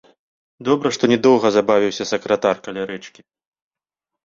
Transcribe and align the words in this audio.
Добра 0.69 0.91
што 0.97 1.03
не 1.11 1.17
доўга 1.25 1.47
забавіўся 1.57 2.09
сакратар 2.15 2.55
каля 2.71 2.89
рэчкі. 2.95 3.21